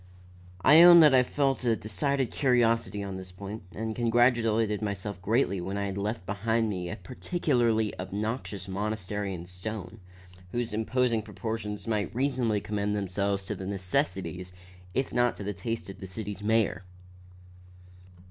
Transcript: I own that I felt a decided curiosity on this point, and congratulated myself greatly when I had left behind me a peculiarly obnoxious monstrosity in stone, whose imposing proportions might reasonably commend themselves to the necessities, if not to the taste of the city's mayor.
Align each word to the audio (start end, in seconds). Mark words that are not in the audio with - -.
I 0.63 0.81
own 0.81 0.99
that 1.01 1.13
I 1.13 1.21
felt 1.21 1.63
a 1.63 1.75
decided 1.75 2.31
curiosity 2.31 3.03
on 3.03 3.17
this 3.17 3.31
point, 3.31 3.61
and 3.71 3.95
congratulated 3.95 4.81
myself 4.81 5.21
greatly 5.21 5.61
when 5.61 5.77
I 5.77 5.85
had 5.85 5.95
left 5.95 6.25
behind 6.25 6.71
me 6.71 6.89
a 6.89 6.95
peculiarly 6.95 7.93
obnoxious 7.99 8.67
monstrosity 8.67 9.35
in 9.35 9.45
stone, 9.45 9.99
whose 10.53 10.73
imposing 10.73 11.21
proportions 11.21 11.87
might 11.87 12.15
reasonably 12.15 12.59
commend 12.61 12.95
themselves 12.95 13.45
to 13.45 13.53
the 13.53 13.67
necessities, 13.67 14.51
if 14.95 15.13
not 15.13 15.35
to 15.35 15.43
the 15.43 15.53
taste 15.53 15.87
of 15.87 15.99
the 15.99 16.07
city's 16.07 16.41
mayor. 16.41 16.81